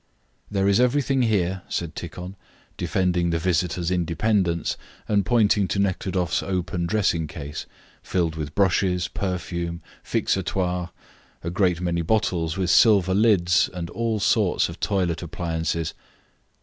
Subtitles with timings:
[0.49, 2.35] "There is everything here," said Tikhon,
[2.75, 4.75] defending the visitor's independence,
[5.07, 7.67] and pointing to Nekhludoff's open dressing case
[8.01, 10.89] filled with brushes, perfume, fixatoire,
[11.43, 15.93] a great many bottles with silver lids and all sorts of toilet appliances.